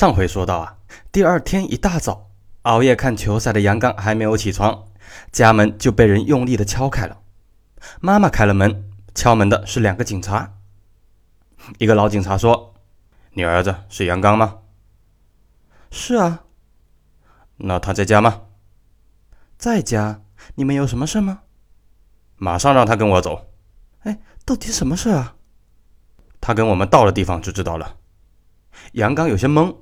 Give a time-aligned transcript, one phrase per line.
[0.00, 0.78] 上回说到啊，
[1.12, 2.30] 第二天一大早，
[2.62, 4.86] 熬夜看球赛的杨刚还没有起床，
[5.30, 7.20] 家门就被人用力的敲开了。
[8.00, 10.54] 妈妈开了门，敲门的是两个警察。
[11.76, 12.72] 一个老警察说
[13.36, 14.60] ：“你儿子是杨刚吗
[15.92, 16.44] ？”“是啊。
[17.58, 18.44] ”“那他在家吗
[19.58, 20.22] ？”“在家。
[20.56, 21.40] ”“你们有什么事吗
[22.40, 23.50] ？”“马上让他跟我走。
[24.04, 25.36] ”“哎，到底什么事啊
[26.40, 27.98] ？”“他跟我们到了地方就知道了。”
[28.92, 29.76] 杨刚有些懵，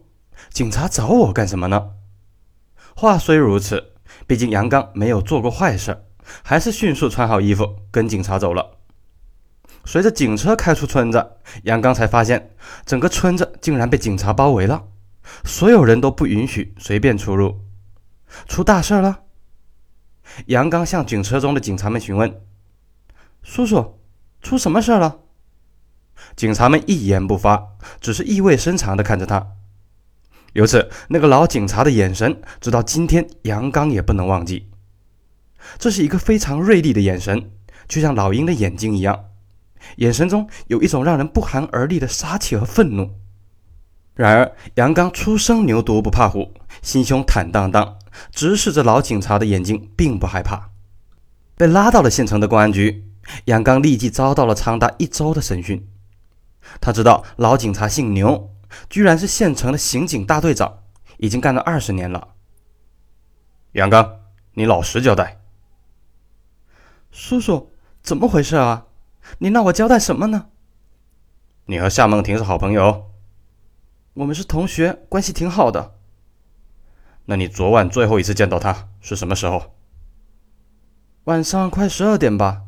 [0.50, 1.90] 警察找我干什么呢？
[2.96, 3.92] 话虽如此，
[4.26, 6.04] 毕竟杨刚没有做过坏事，
[6.42, 8.78] 还是迅速穿好衣服跟警察走了。
[9.84, 14.84] 随着警车开出村子，杨刚才发现整个村子竟然被警察包围了，
[15.44, 17.60] 所有人都不允许随便出入。
[18.46, 19.20] 出大事了！
[20.46, 22.42] 杨刚向警车中的警察们询问
[23.42, 23.98] ：“叔叔，
[24.42, 25.20] 出什么事了？”
[26.36, 29.52] 警察们一言不发，只是意味深长地看着他。
[30.54, 34.70] 由此，那个老警察的眼神，直到今天杨刚也不能忘记。
[35.78, 37.50] 这是一个非常锐利的眼神，
[37.86, 39.26] 就像老鹰的眼睛一样，
[39.96, 43.10] 眼神中有一种让人不寒而栗的杀气和愤怒。
[44.14, 47.98] 然而，杨刚初生牛犊不怕虎，心胸坦荡荡，
[48.32, 50.70] 直视着老警察的眼睛，并不害怕。
[51.56, 53.04] 被拉到了县城的公安局，
[53.44, 55.86] 杨刚立即遭到了长达一周的审讯。
[56.80, 58.50] 他知道老警察姓牛，
[58.88, 60.82] 居然是县城的刑警大队长，
[61.18, 62.34] 已经干了二十年了。
[63.72, 64.20] 杨刚，
[64.54, 65.40] 你老实交代。
[67.10, 68.86] 叔叔，怎么回事啊？
[69.38, 70.46] 你让我交代什么呢？
[71.66, 73.10] 你和夏梦婷是好朋友？
[74.14, 75.94] 我们是同学，关系挺好的。
[77.26, 79.74] 那你昨晚最后一次见到他是什么时候？
[81.24, 82.62] 晚上快十二点吧。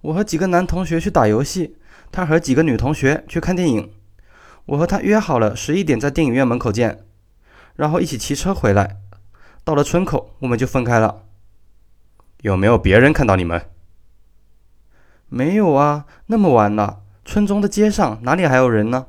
[0.00, 1.76] 我和几个男同学去打游戏。
[2.12, 3.92] 他和几个女同学去看电影，
[4.70, 7.04] 我和他约好了十一点在电影院门口见，
[7.74, 9.00] 然后一起骑车回来。
[9.64, 11.24] 到了村口，我们就分开了。
[12.42, 13.68] 有没有别人看到你们？
[15.28, 19.08] 没有啊，那么晚了，村中的街上哪里还有人呢？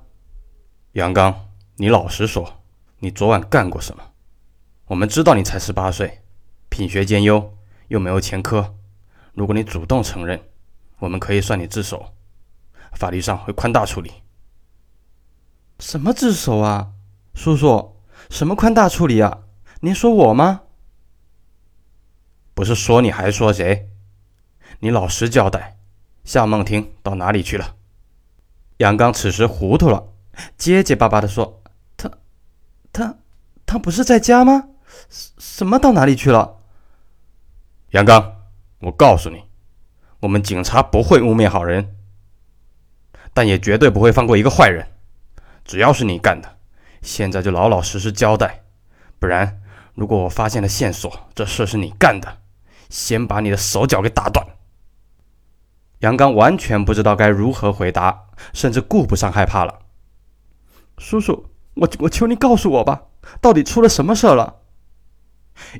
[0.94, 2.64] 杨刚，你老实说，
[2.98, 4.04] 你昨晚干过什么？
[4.88, 6.22] 我们知道你才十八岁，
[6.70, 7.56] 品学兼优，
[7.90, 8.74] 又没有前科。
[9.36, 10.42] 如果你主动承认，
[10.98, 12.16] 我们可以算你自首。
[12.94, 14.12] 法律上会宽大处理。
[15.81, 16.92] 什么自首啊，
[17.34, 17.96] 叔叔？
[18.30, 19.40] 什么宽大处理啊？
[19.80, 20.62] 您说我吗？
[22.53, 23.90] 不是说你还说谁？
[24.81, 25.80] 你老实交代，
[26.24, 27.75] 夏梦婷到哪里去了？
[28.78, 30.08] 杨刚此时糊涂了，
[30.56, 31.64] 结结巴巴的说
[31.97, 32.12] ：“他，
[32.94, 33.16] 他，
[33.66, 34.70] 他不是在家吗？
[35.09, 36.59] 什么到哪里去了？”
[37.90, 38.44] 杨刚，
[38.81, 39.46] 我告诉你，
[40.20, 41.97] 我们警察不会污蔑好人。
[43.34, 44.91] 但也绝对不会放过一个坏人，
[45.72, 46.58] 只要是你干的，
[47.02, 48.66] 现在就老老实实交代，
[49.20, 49.62] 不然，
[49.96, 52.40] 如果我发现了线索，这事是你干的，
[52.90, 54.46] 先把你的手脚给打断。
[56.00, 58.24] 杨刚完全不知道该如何回答，
[58.54, 59.80] 甚至顾不上害怕了。
[60.98, 63.03] 叔叔，我我求你告诉我吧，
[63.40, 64.58] 到底出了什么事了？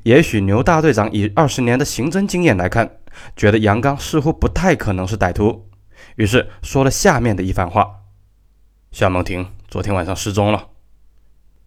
[0.03, 3.00] 也许牛大队长以二十年的刑侦经验来看，
[3.35, 5.69] 觉得杨刚似乎不太可能是歹徒。
[6.16, 8.03] 于是说了下面的一番话：
[8.94, 10.68] 夏梦婷昨天晚上失踪了。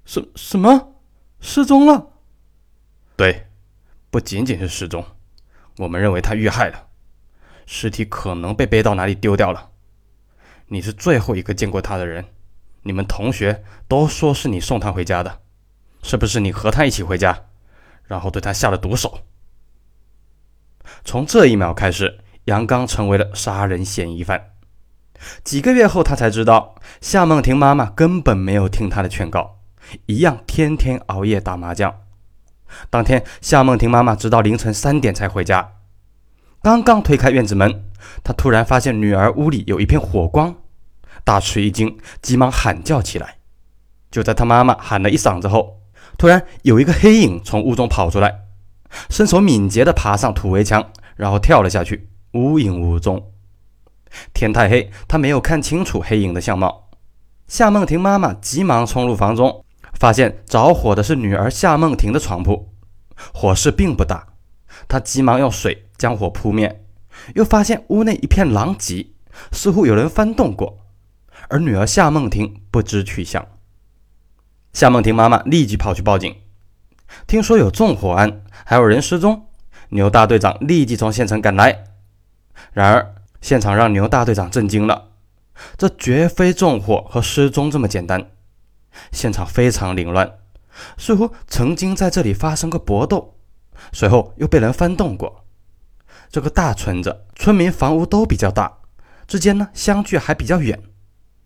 [0.05, 1.01] 什什么？
[1.41, 2.13] 失踪了？
[3.17, 3.47] 对，
[4.11, 5.03] 不仅仅是失踪，
[5.79, 6.89] 我们认为他遇害了，
[7.65, 9.71] 尸体可能被背到哪里丢掉了。
[10.67, 12.27] 你是最后一个见过他的人，
[12.83, 15.41] 你们同学都说是你送他回家的，
[16.03, 17.47] 是不是你和他一起回家，
[18.03, 19.21] 然后对他下了毒手？
[21.07, 22.21] 从这一秒开始。
[22.45, 24.54] 杨刚成为了杀人嫌疑犯。
[25.43, 29.59] 几个月后，他才知道夏梦婷妈妈根本没有听他的劝告，
[30.07, 31.95] 一样天天熬夜打麻将。
[32.91, 35.73] 当天，夏梦婷妈妈直到凌晨三点才回家。
[36.63, 37.85] 刚刚推开院子门，
[38.23, 40.55] 她突然发现女儿屋里有一片火光，
[41.23, 43.37] 大吃一惊，急忙喊叫起来。
[44.11, 45.81] 就在她妈妈喊了一嗓子后，
[46.19, 48.41] 突然有一个黑影从屋中跑出来，
[49.11, 52.09] 身手敏捷地爬上土围墙，然后跳了下去。
[52.33, 53.33] 无影无踪，
[54.32, 56.90] 天太黑，他没有看清楚黑影的相貌。
[57.46, 59.64] 夏梦婷妈妈急忙冲入房中，
[59.94, 62.72] 发现着火的是女儿夏梦婷的床铺，
[63.32, 64.28] 火势并不大。
[64.88, 66.84] 她急忙用水将火扑灭，
[67.34, 69.06] 又发现屋内一片狼藉，
[69.52, 70.78] 似乎有人翻动过，
[71.49, 73.46] 而女儿夏梦婷不知去向。
[74.72, 76.34] 夏梦婷妈妈立即跑去报警，
[77.26, 79.46] 听说有纵火案，还有人失踪，
[79.90, 81.84] 牛大队长立即从县城赶来。
[82.72, 83.14] 然而，
[83.44, 85.11] 现场让牛大队长震惊了，
[85.76, 88.31] 这绝非纵火和失踪这么简单。
[89.12, 90.38] 现场非常凌乱，
[90.96, 93.37] 似乎曾经在这里发生过搏斗，
[93.93, 95.44] 随后又被人翻动过。
[96.31, 98.79] 这个大村子，村民房屋都比较大，
[99.26, 100.82] 之间呢相距还比较远。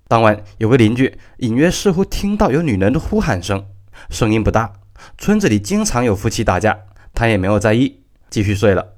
[0.07, 3.67] 当晚有个邻居隐约似乎听到有女人的呼喊声，
[4.09, 4.73] 声音不大。
[5.19, 6.79] 村子里经常有夫妻打架，
[7.13, 8.95] 他也没有在意，继续睡了。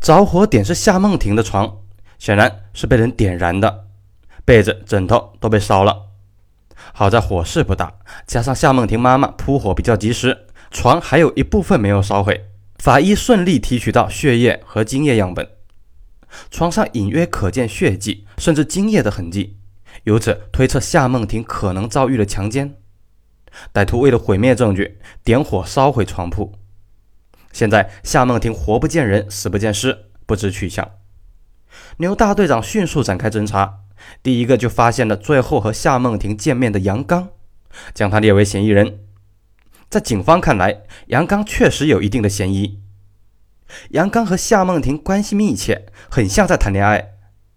[0.00, 1.81] 着火点是夏梦婷的床，
[2.22, 3.86] 显然是被人点燃的，
[4.44, 6.10] 被子、枕头都被烧了。
[6.94, 7.94] 好在火势不大，
[8.28, 12.48] 加上夏梦婷妈妈扑火比较及时，床还有一部分没有烧毁。
[12.78, 15.48] 法医顺利提取到血液和精液样本，
[16.48, 19.58] 床上隐约可见血迹，甚至精液的痕迹，
[20.04, 22.76] 由此推测夏梦婷可能遭遇了强奸。
[23.74, 26.52] 歹徒为了毁灭证据，点火烧毁床铺。
[27.50, 30.88] 现在夏梦婷活不见人，死不见尸，不知去向。
[31.98, 33.80] 牛大队长迅速展开侦查，
[34.22, 37.28] 第一个就发现了最后和夏梦婷见面的杨刚，
[37.94, 39.00] 将他列为嫌疑人。
[39.88, 42.80] 在警方看来，杨刚确实有一定的嫌疑。
[43.90, 47.14] 杨刚和夏梦婷关系密切，很像在谈恋爱，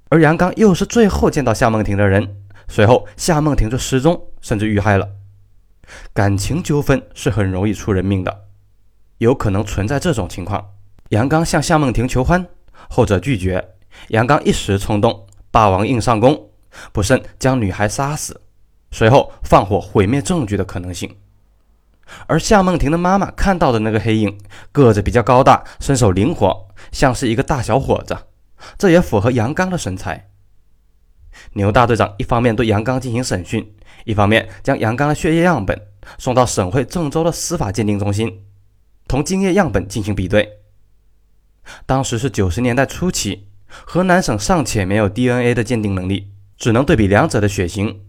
[0.09, 2.37] 而杨刚又是最后见到夏梦婷的人。
[2.67, 5.09] 随后，夏梦婷就失踪，甚至遇害了。
[6.13, 8.45] 感情纠纷是很容易出人命的，
[9.19, 10.73] 有可能存在这种情况：
[11.09, 12.47] 杨刚向夏梦婷求欢，
[12.89, 13.74] 后者拒绝，
[14.09, 16.49] 杨刚一时冲动，霸王硬上弓，
[16.91, 18.41] 不慎将女孩杀死，
[18.91, 21.17] 随后放火毁灭证据的可能性。
[22.27, 24.37] 而夏梦婷的妈妈看到的那个黑影，
[24.71, 28.15] 个子比较高大，身手灵活，像是一个大小伙子，
[28.77, 30.29] 这也符合杨刚的身材。
[31.53, 33.75] 牛大队长一方面对杨刚进行审讯，
[34.05, 35.79] 一方面将杨刚的血液样本
[36.17, 38.45] 送到省会郑州的司法鉴定中心，
[39.07, 40.59] 同精液样本进行比对。
[41.87, 48.01] 当时是九十年代初期，河南省尚且没有 DNA 的鉴定能力，只能对比两者的血型。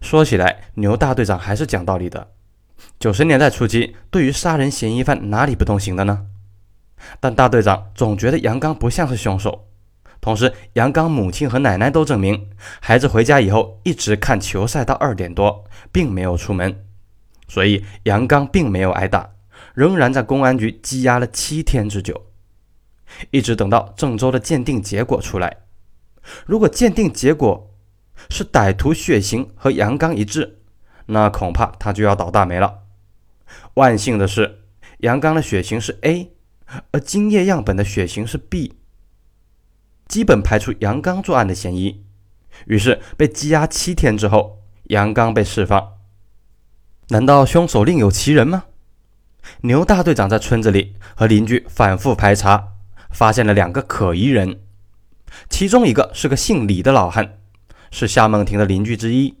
[0.00, 2.32] 说起来，牛大队长还是讲道理的。
[2.98, 6.26] 九十年代初期，对于杀人嫌疑犯哪里不动刑的呢？
[7.20, 9.68] 但大队长总觉得杨刚不像是凶手。
[10.20, 12.50] 同时，杨刚母亲和奶奶都证明，
[12.80, 16.84] 孩子回家以后一直看球赛到二点多，并没有出门，
[17.46, 19.30] 所以杨刚并没有挨打，
[19.74, 22.27] 仍然在公安局羁押了七天之久，
[23.30, 25.58] 一直等到郑州的鉴定结果出来。
[26.46, 27.74] 如果鉴定结果
[28.28, 30.60] 是歹徒血型和杨刚一致，
[31.06, 32.80] 那恐怕他就要倒大霉了。
[33.74, 34.60] 万幸的是，
[34.98, 36.32] 杨刚的血型是 A，
[36.90, 38.76] 而精液样本的血型是 B。
[40.06, 42.04] 基本排除杨刚作案的嫌疑，
[42.66, 45.94] 于是被羁押七天之后，杨刚被释放。
[47.08, 48.64] 难道凶手另有其人吗？
[49.62, 52.72] 牛大队长在村子里和邻居反复排查，
[53.10, 54.60] 发现了两个可疑人，
[55.48, 57.38] 其中一个是个姓李的老汉，
[57.90, 59.34] 是夏梦婷的邻居之一。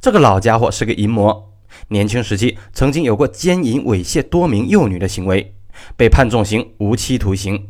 [0.00, 1.52] 这个老家伙是个淫魔，
[1.88, 5.54] 年轻时期曾经有过奸淫猥亵多名幼女的行为，
[5.96, 7.68] 被判重刑无期徒刑，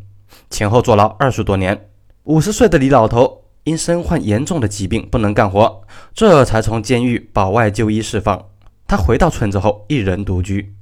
[0.49, 1.88] 前后坐牢二十多年。
[2.25, 5.82] 五十岁的李老头因身患严重的疾病不能干活，
[6.12, 8.49] 这才从监狱保外就医释放。
[8.87, 10.75] 他回到村子后一人独居，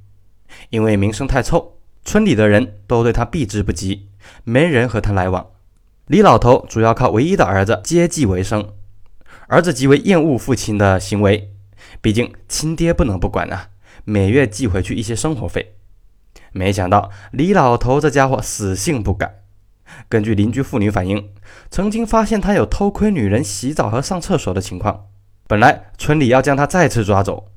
[0.70, 1.75] 因为名声太臭，
[2.05, 4.08] 村里的人都对他避之不及，
[4.44, 5.46] 没人和他来往。
[6.06, 8.72] 李老头主要靠唯一的儿子接济为生，
[9.48, 11.52] 儿子极为厌恶父亲的行为，
[12.00, 13.69] 毕竟亲爹不能不管啊，
[14.04, 15.75] 每月寄回去一些生活费。
[16.52, 19.42] 没想到李老头这家伙死性不改。
[20.08, 21.30] 根据邻居妇女反映，
[21.70, 25.06] 曾经发现他有偷窥女人洗澡和上厕所的情况。
[25.47, 27.49] 本来村里要将他再次抓走，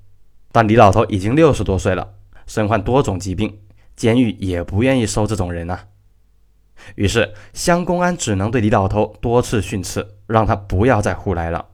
[0.51, 2.13] 但李老头已经六十多岁了，
[2.45, 3.59] 身患多种疾病，
[3.95, 5.85] 监狱也不愿意收这种人啊。
[6.95, 11.65] 于是乡公安只能对李老头多次训斥，让他不要再胡来了。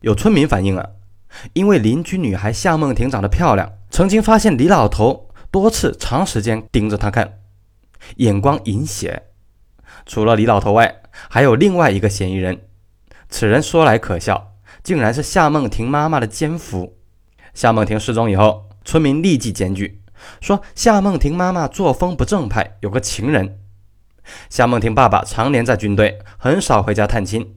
[0.00, 0.86] 有村民反映啊，
[1.52, 7.38] 因为邻居女孩夏梦婷长得漂亮，曾经发现李老头多次长时间盯着她看，
[8.16, 9.24] 眼光淫邪。
[10.04, 12.62] 除了李老头外，还有另外一个嫌疑人。
[13.28, 16.98] 此人说来可笑，竟然是夏梦婷妈妈的奸夫。
[17.54, 20.02] 夏梦婷失踪以后，村民立即检举，
[20.40, 23.60] 说夏梦婷妈妈作风不正派，有个情人。
[24.48, 27.56] 夏梦婷爸爸常年在军队，很少回家探亲。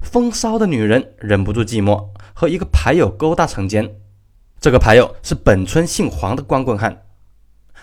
[0.00, 3.96] 风骚的女人忍不住寂寞，和一个牌友勾搭成奸。
[4.60, 7.02] 这个牌友是本村姓黄的光棍汉。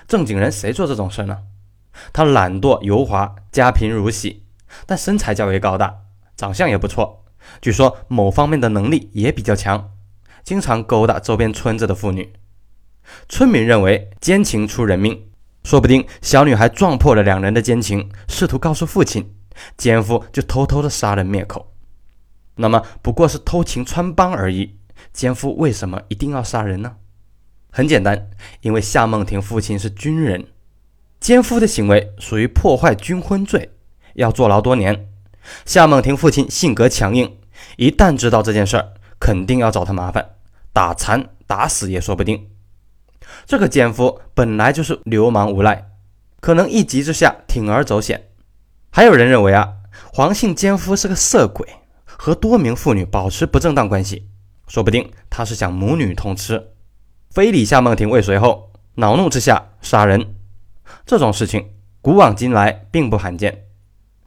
[0.08, 1.40] 正经人谁做这种事呢？
[2.14, 4.46] 他懒惰油滑，家贫如洗，
[4.86, 5.98] 但身材较为高大，
[6.38, 7.26] 长相也不错。
[7.62, 9.92] 据说某方面的能力也比较强，
[10.44, 12.34] 经常勾搭周边村子的妇女。
[13.28, 15.29] 村民认为奸情出人命，
[15.70, 19.36] 说不定小女孩撞破了两人的奸情，试图告诉父亲，
[19.78, 21.72] 奸夫就偷偷的杀人灭口。
[22.56, 24.80] 那么不过是偷情穿帮而已，
[25.14, 26.96] 奸夫为什么一定要杀人呢？
[27.70, 30.48] 很简单，因为夏梦婷父亲是军人，
[31.20, 33.70] 奸夫的行为属于破坏军婚罪，
[34.16, 35.08] 要坐牢多年。
[35.68, 37.38] 夏梦婷父亲性格强硬，
[37.78, 40.30] 一旦知道这件事儿，肯定要找他麻烦，
[40.74, 42.50] 打残打死也说不定。
[43.46, 45.90] 这个奸夫本来就是流氓无赖，
[46.40, 48.30] 可能一急之下铤而走险。
[48.92, 49.74] 还有人认为啊，
[50.12, 51.68] 黄姓奸夫是个色鬼，
[52.06, 54.28] 和多名妇女保持不正当关系，
[54.68, 56.72] 说不定他是想母女通吃。
[57.30, 60.36] 非礼夏梦婷未遂后，恼怒之下杀人，
[61.06, 61.70] 这种事情
[62.02, 63.66] 古往今来并不罕见。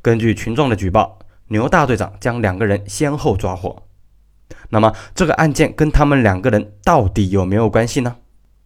[0.01, 1.19] 根据群众的举报，
[1.49, 3.83] 牛大队长将两个人先后抓获。
[4.69, 8.17] 那么，这个案件跟他们两个人到底有没有关系呢？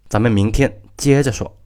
[0.09, 1.57] 咱们明天接着说。